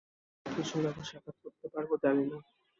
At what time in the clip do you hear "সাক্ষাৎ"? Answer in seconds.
1.09-1.37